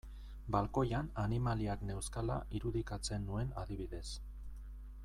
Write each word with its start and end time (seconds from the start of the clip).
Balkoian 0.53 1.09
animaliak 1.23 1.83
neuzkala 1.91 2.39
irudikatzen 2.61 3.31
nuen 3.31 3.55
adibidez. 3.65 4.05